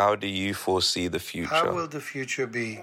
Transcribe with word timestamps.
How 0.00 0.16
do 0.16 0.26
you 0.26 0.54
foresee 0.54 1.10
the 1.12 1.18
future? 1.18 1.50
How 1.50 1.74
will 1.74 1.86
the 1.90 2.00
future 2.00 2.46
be? 2.46 2.78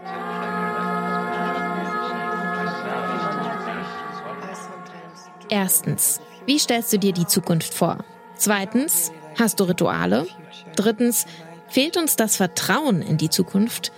Erstens, 5.50 6.22
wie 6.46 6.60
stellst 6.60 6.94
du 6.94 7.00
dir 7.00 7.14
die 7.14 7.26
Zukunft 7.26 7.74
vor? 7.74 8.06
Zweitens, 8.36 9.12
hast 9.36 9.60
du 9.60 9.64
Rituale? 9.64 10.28
Drittens, 10.76 11.26
fehlt 11.68 11.98
uns 11.98 12.18
das 12.18 12.36
Vertrauen 12.36 13.02
in 13.02 13.18
die 13.18 13.32
Zukunft? 13.32 13.92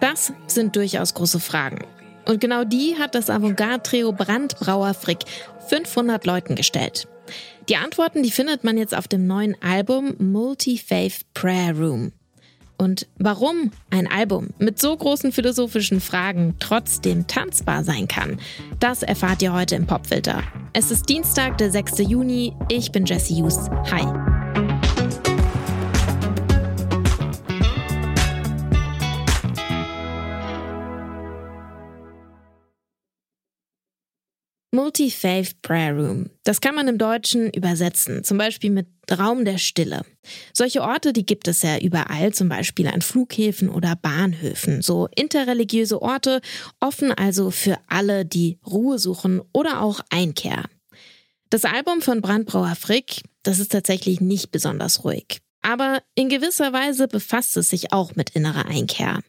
Das 0.00 0.32
sind 0.46 0.74
durchaus 0.74 1.12
große 1.12 1.40
Fragen. 1.40 1.84
Und 2.24 2.40
genau 2.40 2.64
die 2.64 2.96
hat 2.98 3.14
das 3.14 3.28
Avantgarde-Trio 3.28 4.12
Brandbrauer 4.12 4.94
Frick 4.94 5.24
500 5.68 6.24
Leuten 6.24 6.54
gestellt. 6.54 7.08
Die 7.68 7.76
Antworten, 7.76 8.22
die 8.22 8.30
findet 8.30 8.64
man 8.64 8.78
jetzt 8.78 8.94
auf 8.94 9.06
dem 9.06 9.26
neuen 9.26 9.54
Album 9.62 10.14
Multi-Faith 10.18 11.26
Prayer 11.34 11.76
Room. 11.76 12.12
Und 12.76 13.06
warum 13.18 13.70
ein 13.90 14.06
Album 14.06 14.48
mit 14.58 14.80
so 14.80 14.96
großen 14.96 15.32
philosophischen 15.32 16.00
Fragen 16.00 16.56
trotzdem 16.58 17.26
tanzbar 17.26 17.84
sein 17.84 18.08
kann, 18.08 18.38
das 18.80 19.02
erfahrt 19.02 19.42
ihr 19.42 19.52
heute 19.52 19.76
im 19.76 19.86
Popfilter. 19.86 20.42
Es 20.72 20.90
ist 20.90 21.08
Dienstag, 21.08 21.58
der 21.58 21.70
6. 21.70 21.98
Juni. 22.00 22.52
Ich 22.68 22.90
bin 22.90 23.04
Jesse 23.06 23.34
Hughes. 23.34 23.70
Hi. 23.90 24.43
Multi-Faith 34.84 35.62
Prayer 35.62 35.94
Room. 35.94 36.28
Das 36.42 36.60
kann 36.60 36.74
man 36.74 36.88
im 36.88 36.98
Deutschen 36.98 37.50
übersetzen, 37.50 38.22
zum 38.22 38.36
Beispiel 38.36 38.68
mit 38.68 38.86
Raum 39.10 39.46
der 39.46 39.56
Stille. 39.56 40.02
Solche 40.52 40.82
Orte, 40.82 41.14
die 41.14 41.24
gibt 41.24 41.48
es 41.48 41.62
ja 41.62 41.78
überall, 41.78 42.34
zum 42.34 42.50
Beispiel 42.50 42.88
an 42.88 43.00
Flughäfen 43.00 43.70
oder 43.70 43.96
Bahnhöfen. 43.96 44.82
So 44.82 45.08
interreligiöse 45.16 46.02
Orte, 46.02 46.42
offen 46.80 47.12
also 47.12 47.50
für 47.50 47.78
alle, 47.88 48.26
die 48.26 48.58
Ruhe 48.66 48.98
suchen 48.98 49.40
oder 49.54 49.80
auch 49.80 50.00
Einkehr. 50.10 50.64
Das 51.48 51.64
Album 51.64 52.02
von 52.02 52.20
Brandbrauer 52.20 52.76
Frick, 52.78 53.22
das 53.42 53.60
ist 53.60 53.72
tatsächlich 53.72 54.20
nicht 54.20 54.50
besonders 54.50 55.02
ruhig. 55.02 55.38
Aber 55.62 56.02
in 56.14 56.28
gewisser 56.28 56.74
Weise 56.74 57.08
befasst 57.08 57.56
es 57.56 57.70
sich 57.70 57.90
auch 57.94 58.16
mit 58.16 58.30
innerer 58.30 58.66
Einkehr. 58.66 59.20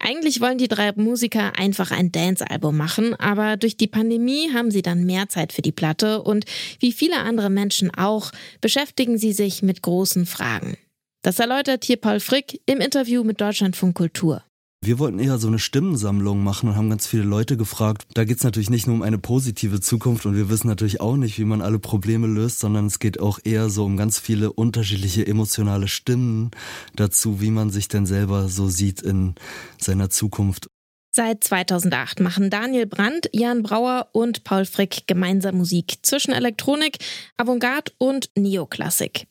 Eigentlich 0.00 0.40
wollen 0.40 0.58
die 0.58 0.68
drei 0.68 0.92
Musiker 0.92 1.58
einfach 1.58 1.90
ein 1.90 2.12
Dance-Album 2.12 2.76
machen, 2.76 3.14
aber 3.14 3.56
durch 3.56 3.76
die 3.76 3.88
Pandemie 3.88 4.52
haben 4.54 4.70
sie 4.70 4.82
dann 4.82 5.04
mehr 5.04 5.28
Zeit 5.28 5.52
für 5.52 5.62
die 5.62 5.72
Platte 5.72 6.22
und 6.22 6.44
wie 6.78 6.92
viele 6.92 7.18
andere 7.18 7.50
Menschen 7.50 7.92
auch, 7.92 8.30
beschäftigen 8.60 9.18
sie 9.18 9.32
sich 9.32 9.62
mit 9.62 9.82
großen 9.82 10.24
Fragen. 10.26 10.76
Das 11.22 11.40
erläutert 11.40 11.84
hier 11.84 11.96
Paul 11.96 12.20
Frick 12.20 12.60
im 12.66 12.80
Interview 12.80 13.24
mit 13.24 13.40
Deutschlandfunk 13.40 13.96
Kultur. 13.96 14.44
Wir 14.80 15.00
wollten 15.00 15.18
eher 15.18 15.38
so 15.38 15.48
eine 15.48 15.58
Stimmensammlung 15.58 16.42
machen 16.44 16.68
und 16.68 16.76
haben 16.76 16.88
ganz 16.88 17.06
viele 17.06 17.24
Leute 17.24 17.56
gefragt. 17.56 18.06
Da 18.14 18.24
geht 18.24 18.38
es 18.38 18.44
natürlich 18.44 18.70
nicht 18.70 18.86
nur 18.86 18.94
um 18.94 19.02
eine 19.02 19.18
positive 19.18 19.80
Zukunft 19.80 20.24
und 20.24 20.36
wir 20.36 20.48
wissen 20.48 20.68
natürlich 20.68 21.00
auch 21.00 21.16
nicht, 21.16 21.36
wie 21.38 21.44
man 21.44 21.62
alle 21.62 21.80
Probleme 21.80 22.28
löst, 22.28 22.60
sondern 22.60 22.86
es 22.86 23.00
geht 23.00 23.18
auch 23.18 23.40
eher 23.42 23.70
so 23.70 23.84
um 23.84 23.96
ganz 23.96 24.20
viele 24.20 24.52
unterschiedliche 24.52 25.26
emotionale 25.26 25.88
Stimmen 25.88 26.52
dazu, 26.94 27.40
wie 27.40 27.50
man 27.50 27.70
sich 27.70 27.88
denn 27.88 28.06
selber 28.06 28.48
so 28.48 28.68
sieht 28.68 29.02
in 29.02 29.34
seiner 29.80 30.10
Zukunft. 30.10 30.68
Seit 31.10 31.42
2008 31.42 32.20
machen 32.20 32.48
Daniel 32.48 32.86
Brandt, 32.86 33.28
Jan 33.32 33.64
Brauer 33.64 34.08
und 34.12 34.44
Paul 34.44 34.64
Frick 34.64 35.08
gemeinsam 35.08 35.56
Musik 35.56 35.98
zwischen 36.02 36.32
Elektronik, 36.32 36.98
Avantgarde 37.36 37.90
und 37.98 38.30
Neoklassik. 38.36 39.26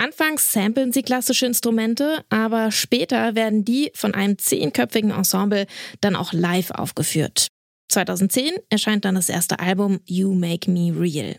Anfangs 0.00 0.52
samplen 0.52 0.92
sie 0.92 1.02
klassische 1.02 1.46
Instrumente, 1.46 2.24
aber 2.30 2.70
später 2.70 3.34
werden 3.34 3.64
die 3.64 3.90
von 3.94 4.14
einem 4.14 4.38
zehnköpfigen 4.38 5.10
Ensemble 5.10 5.66
dann 6.00 6.14
auch 6.14 6.32
live 6.32 6.70
aufgeführt. 6.70 7.48
2010 7.90 8.52
erscheint 8.70 9.04
dann 9.04 9.16
das 9.16 9.28
erste 9.28 9.58
Album 9.58 9.98
You 10.06 10.34
Make 10.34 10.70
Me 10.70 10.92
Real. 10.96 11.36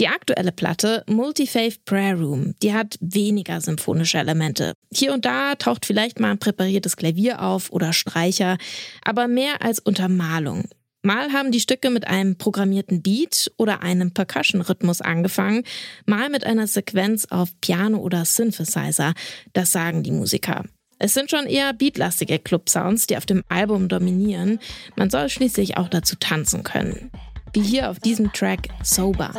Die 0.00 0.08
aktuelle 0.08 0.50
Platte 0.50 1.04
Multi-Faith 1.08 1.84
Prayer 1.84 2.18
Room, 2.18 2.54
die 2.62 2.72
hat 2.72 2.96
weniger 3.00 3.60
symphonische 3.60 4.18
Elemente. 4.18 4.72
Hier 4.92 5.12
und 5.12 5.24
da 5.24 5.54
taucht 5.54 5.86
vielleicht 5.86 6.18
mal 6.18 6.30
ein 6.30 6.38
präpariertes 6.38 6.96
Klavier 6.96 7.42
auf 7.42 7.70
oder 7.70 7.92
Streicher, 7.92 8.56
aber 9.04 9.28
mehr 9.28 9.62
als 9.62 9.78
Untermalung. 9.78 10.64
Mal 11.02 11.32
haben 11.32 11.50
die 11.50 11.60
Stücke 11.60 11.88
mit 11.88 12.06
einem 12.06 12.36
programmierten 12.36 13.00
Beat 13.00 13.50
oder 13.56 13.82
einem 13.82 14.12
Percussion-Rhythmus 14.12 15.00
angefangen, 15.00 15.64
mal 16.04 16.28
mit 16.28 16.44
einer 16.44 16.66
Sequenz 16.66 17.26
auf 17.30 17.48
Piano 17.62 17.98
oder 17.98 18.26
Synthesizer. 18.26 19.14
Das 19.54 19.72
sagen 19.72 20.02
die 20.02 20.10
Musiker. 20.10 20.64
Es 20.98 21.14
sind 21.14 21.30
schon 21.30 21.46
eher 21.46 21.72
beatlastige 21.72 22.38
Club-Sounds, 22.38 23.06
die 23.06 23.16
auf 23.16 23.24
dem 23.24 23.42
Album 23.48 23.88
dominieren. 23.88 24.58
Man 24.96 25.08
soll 25.08 25.30
schließlich 25.30 25.78
auch 25.78 25.88
dazu 25.88 26.16
tanzen 26.16 26.64
können. 26.64 27.10
Wie 27.54 27.62
hier 27.62 27.90
auf 27.90 27.98
diesem 27.98 28.30
Track 28.34 28.68
Sober. 28.82 29.32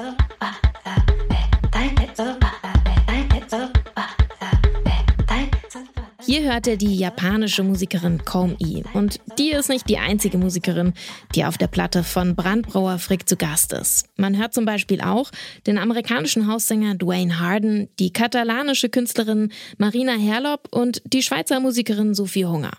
Hier 6.31 6.43
hört 6.43 6.65
er 6.65 6.77
die 6.77 6.95
japanische 6.95 7.61
Musikerin 7.61 8.23
Komi. 8.23 8.85
Und 8.93 9.19
die 9.37 9.51
ist 9.51 9.67
nicht 9.67 9.89
die 9.89 9.97
einzige 9.97 10.37
Musikerin, 10.37 10.93
die 11.35 11.43
auf 11.43 11.57
der 11.57 11.67
Platte 11.67 12.05
von 12.05 12.37
Brandbrauer 12.37 12.99
Frick 12.99 13.27
zu 13.27 13.35
Gast 13.35 13.73
ist. 13.73 14.07
Man 14.15 14.37
hört 14.37 14.53
zum 14.53 14.63
Beispiel 14.63 15.01
auch 15.01 15.29
den 15.67 15.77
amerikanischen 15.77 16.47
Haussänger 16.47 16.95
Dwayne 16.95 17.41
Harden, 17.41 17.89
die 17.99 18.13
katalanische 18.13 18.87
Künstlerin 18.87 19.51
Marina 19.77 20.13
Herlop 20.13 20.69
und 20.71 21.01
die 21.03 21.21
Schweizer 21.21 21.59
Musikerin 21.59 22.13
Sophie 22.13 22.45
Hunger. 22.45 22.77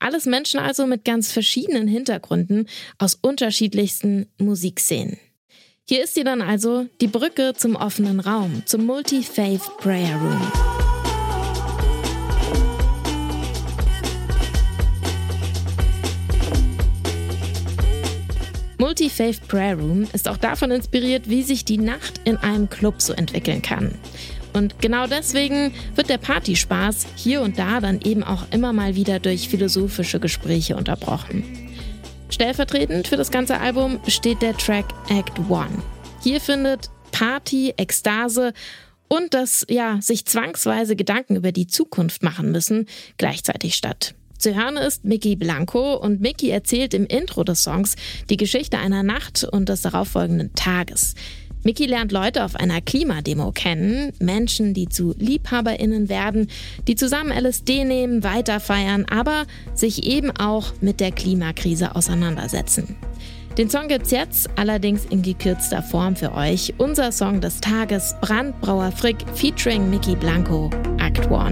Alles 0.00 0.26
Menschen 0.26 0.58
also 0.58 0.84
mit 0.84 1.04
ganz 1.04 1.30
verschiedenen 1.30 1.86
Hintergründen 1.86 2.66
aus 2.98 3.14
unterschiedlichsten 3.14 4.26
Musikszenen. 4.38 5.16
Hier 5.88 6.02
ist 6.02 6.14
sie 6.14 6.24
dann 6.24 6.42
also 6.42 6.86
die 7.00 7.06
Brücke 7.06 7.52
zum 7.56 7.76
offenen 7.76 8.18
Raum, 8.18 8.64
zum 8.66 8.84
Multi-Faith 8.84 9.76
Prayer 9.78 10.16
Room. 10.16 10.99
Multi-Faith 19.00 19.48
Prayer 19.48 19.78
Room 19.78 20.06
ist 20.12 20.28
auch 20.28 20.36
davon 20.36 20.70
inspiriert, 20.70 21.30
wie 21.30 21.42
sich 21.42 21.64
die 21.64 21.78
Nacht 21.78 22.20
in 22.24 22.36
einem 22.36 22.68
Club 22.68 23.00
so 23.00 23.14
entwickeln 23.14 23.62
kann. 23.62 23.94
Und 24.52 24.78
genau 24.82 25.06
deswegen 25.06 25.72
wird 25.94 26.10
der 26.10 26.18
Partyspaß 26.18 27.06
hier 27.16 27.40
und 27.40 27.58
da 27.58 27.80
dann 27.80 28.02
eben 28.02 28.22
auch 28.22 28.42
immer 28.50 28.74
mal 28.74 28.96
wieder 28.96 29.18
durch 29.18 29.48
philosophische 29.48 30.20
Gespräche 30.20 30.76
unterbrochen. 30.76 31.44
Stellvertretend 32.28 33.08
für 33.08 33.16
das 33.16 33.30
ganze 33.30 33.58
Album 33.58 34.00
steht 34.06 34.42
der 34.42 34.54
Track 34.54 34.92
Act 35.08 35.38
One. 35.48 35.82
Hier 36.22 36.38
findet 36.38 36.90
Party, 37.10 37.72
Ekstase 37.78 38.52
und 39.08 39.32
das, 39.32 39.64
ja, 39.70 39.98
sich 40.02 40.26
zwangsweise 40.26 40.94
Gedanken 40.94 41.36
über 41.36 41.52
die 41.52 41.66
Zukunft 41.66 42.22
machen 42.22 42.52
müssen, 42.52 42.84
gleichzeitig 43.16 43.76
statt. 43.76 44.14
Zu 44.40 44.54
hören 44.54 44.78
ist 44.78 45.04
Mickey 45.04 45.36
Blanco 45.36 45.96
und 45.96 46.22
Mickey 46.22 46.48
erzählt 46.48 46.94
im 46.94 47.04
Intro 47.04 47.44
des 47.44 47.62
Songs 47.62 47.94
die 48.30 48.38
Geschichte 48.38 48.78
einer 48.78 49.02
Nacht 49.02 49.44
und 49.44 49.68
des 49.68 49.82
darauffolgenden 49.82 50.54
Tages. 50.54 51.14
Mickey 51.62 51.84
lernt 51.84 52.10
Leute 52.10 52.42
auf 52.42 52.56
einer 52.56 52.80
Klimademo 52.80 53.52
kennen, 53.52 54.14
Menschen, 54.18 54.72
die 54.72 54.88
zu 54.88 55.14
LiebhaberInnen 55.18 56.08
werden, 56.08 56.48
die 56.88 56.96
zusammen 56.96 57.32
LSD 57.32 57.84
nehmen, 57.84 58.24
weiterfeiern, 58.24 59.04
aber 59.10 59.44
sich 59.74 60.06
eben 60.06 60.30
auch 60.30 60.72
mit 60.80 61.00
der 61.00 61.12
Klimakrise 61.12 61.94
auseinandersetzen. 61.94 62.96
Den 63.58 63.68
Song 63.68 63.88
gibt's 63.88 64.10
jetzt, 64.10 64.48
allerdings 64.56 65.04
in 65.04 65.20
gekürzter 65.20 65.82
Form 65.82 66.16
für 66.16 66.32
euch. 66.32 66.72
Unser 66.78 67.12
Song 67.12 67.42
des 67.42 67.60
Tages, 67.60 68.14
Brandbrauer 68.22 68.90
Frick 68.90 69.18
featuring 69.34 69.90
Mickey 69.90 70.16
Blanco, 70.16 70.70
Act 70.98 71.30
1. 71.30 71.49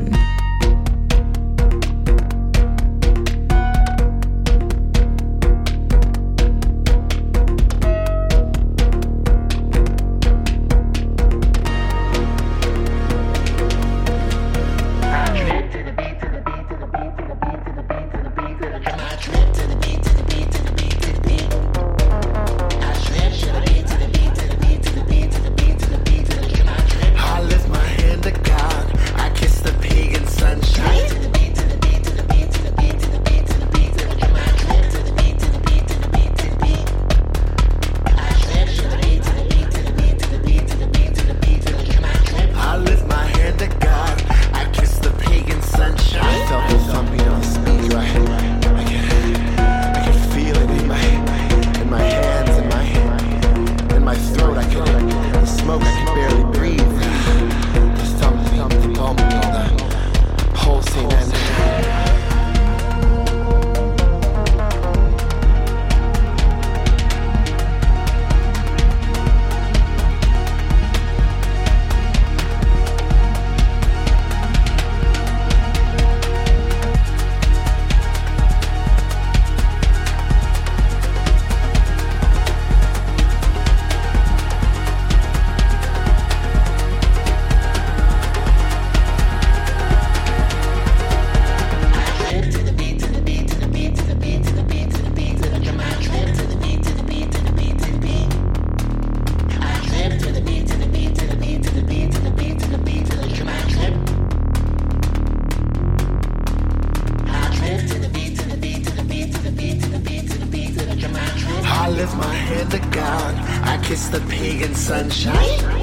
The 114.10 114.20
pagan 114.20 114.74
sunshine. 114.74 115.77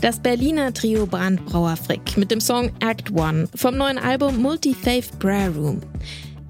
Das 0.00 0.20
Berliner 0.20 0.72
Trio 0.72 1.06
Brandbrauer 1.06 1.76
Frick 1.76 2.16
mit 2.16 2.30
dem 2.30 2.40
Song 2.40 2.70
Act 2.80 3.10
One 3.10 3.46
vom 3.54 3.76
neuen 3.76 3.98
Album 3.98 4.40
Multi-Faith 4.40 5.18
Prayer 5.18 5.50
Room. 5.50 5.82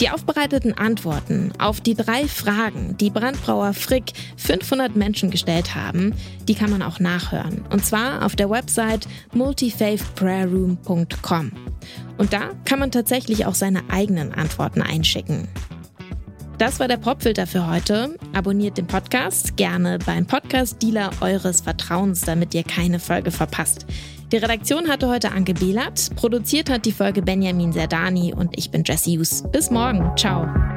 Die 0.00 0.10
aufbereiteten 0.10 0.78
Antworten 0.78 1.50
auf 1.58 1.80
die 1.80 1.94
drei 1.94 2.28
Fragen, 2.28 2.96
die 2.98 3.10
Brandbrauer 3.10 3.74
Frick 3.74 4.12
500 4.36 4.94
Menschen 4.94 5.32
gestellt 5.32 5.74
haben, 5.74 6.14
die 6.46 6.54
kann 6.54 6.70
man 6.70 6.82
auch 6.82 7.00
nachhören. 7.00 7.64
Und 7.70 7.84
zwar 7.84 8.24
auf 8.24 8.36
der 8.36 8.48
Website 8.48 9.08
multifaithprayerroom.com. 9.32 11.50
Und 12.16 12.32
da 12.32 12.50
kann 12.64 12.78
man 12.78 12.92
tatsächlich 12.92 13.44
auch 13.46 13.56
seine 13.56 13.90
eigenen 13.90 14.32
Antworten 14.32 14.82
einschicken. 14.82 15.48
Das 16.58 16.78
war 16.80 16.88
der 16.88 16.96
Popfilter 16.96 17.48
für 17.48 17.68
heute. 17.68 18.16
Abonniert 18.32 18.78
den 18.78 18.86
Podcast 18.86 19.56
gerne 19.56 19.98
beim 20.04 20.26
Podcast-Dealer 20.26 21.10
eures 21.20 21.60
Vertrauens, 21.60 22.22
damit 22.22 22.54
ihr 22.54 22.64
keine 22.64 23.00
Folge 23.00 23.30
verpasst. 23.30 23.86
Die 24.30 24.36
Redaktion 24.36 24.88
hatte 24.88 25.08
heute 25.08 25.32
Anke 25.32 25.54
Behlert, 25.54 26.14
produziert 26.14 26.68
hat 26.68 26.84
die 26.84 26.92
Folge 26.92 27.22
Benjamin 27.22 27.72
Serdani 27.72 28.34
und 28.34 28.58
ich 28.58 28.70
bin 28.70 28.84
Jesse 28.84 29.10
Hughes. 29.12 29.42
Bis 29.50 29.70
morgen. 29.70 30.12
Ciao. 30.16 30.67